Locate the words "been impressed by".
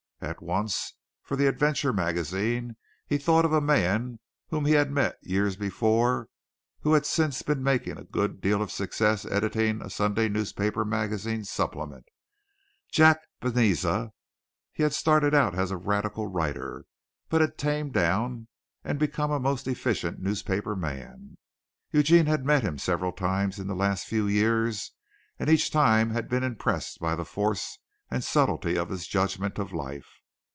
26.29-27.15